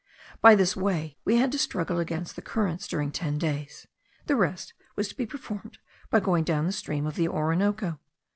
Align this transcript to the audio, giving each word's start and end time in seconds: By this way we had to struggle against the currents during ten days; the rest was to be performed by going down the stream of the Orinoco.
By 0.41 0.55
this 0.55 0.75
way 0.75 1.19
we 1.25 1.35
had 1.37 1.51
to 1.51 1.59
struggle 1.59 1.99
against 1.99 2.35
the 2.35 2.41
currents 2.41 2.87
during 2.87 3.11
ten 3.11 3.37
days; 3.37 3.85
the 4.25 4.35
rest 4.35 4.73
was 4.95 5.07
to 5.09 5.15
be 5.15 5.27
performed 5.27 5.77
by 6.09 6.19
going 6.19 6.43
down 6.43 6.65
the 6.65 6.71
stream 6.71 7.05
of 7.05 7.13
the 7.15 7.27
Orinoco. 7.27 7.99